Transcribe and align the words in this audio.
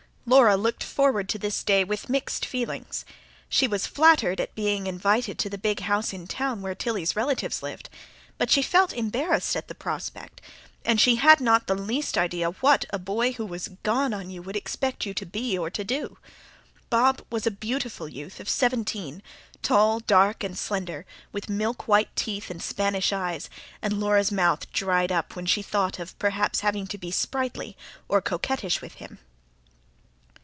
Laura 0.27 0.55
looked 0.55 0.83
forward 0.83 1.27
to 1.27 1.39
this 1.39 1.61
day 1.63 1.83
with 1.83 2.07
mixed 2.07 2.45
feelings. 2.45 3.03
She 3.49 3.67
was 3.67 3.87
flattered 3.87 4.39
at 4.39 4.55
being 4.55 4.85
invited 4.87 5.37
to 5.39 5.49
the 5.49 5.57
big 5.57 5.81
house 5.81 6.13
in 6.13 6.25
town 6.27 6.61
where 6.61 6.75
Tilly's 6.75 7.15
relatives 7.17 7.61
lived; 7.63 7.89
but 8.37 8.49
she 8.49 8.61
felt 8.61 8.93
embarrassed 8.93 9.57
at 9.57 9.67
the 9.67 9.73
prospect, 9.75 10.39
and 10.85 11.01
she 11.01 11.15
had 11.15 11.41
not 11.41 11.65
the 11.67 11.75
least 11.75 12.17
idea 12.19 12.51
what 12.51 12.85
a 12.91 12.99
boy 12.99 13.33
who 13.33 13.45
was 13.45 13.69
"gone" 13.83 14.13
on 14.13 14.29
you 14.29 14.41
would 14.43 14.55
expect 14.55 15.05
you 15.07 15.13
to 15.15 15.25
be 15.25 15.57
or 15.57 15.69
to 15.71 15.83
do. 15.83 16.17
Bob 16.91 17.25
was 17.31 17.45
a 17.47 17.51
beautiful 17.51 18.07
youth 18.07 18.39
of 18.39 18.47
seventeen, 18.47 19.21
tall, 19.63 19.97
and 19.97 20.05
dark, 20.07 20.43
and 20.45 20.57
slender, 20.57 21.05
with 21.33 21.49
milk 21.49 21.87
white 21.89 22.15
teeth 22.15 22.49
and 22.51 22.61
Spanish 22.63 23.11
eyes; 23.11 23.49
and 23.81 23.99
Laura's 23.99 24.31
mouth 24.31 24.71
dried 24.71 25.11
up 25.11 25.35
when 25.35 25.47
she 25.47 25.63
thought 25.63 25.97
of 25.99 26.17
perhaps 26.19 26.59
having 26.61 26.85
to 26.87 26.99
be 26.99 27.09
sprightly 27.11 27.75
or 28.07 28.21
coquettish 28.21 28.81
with 28.81 28.93
him. 28.93 29.17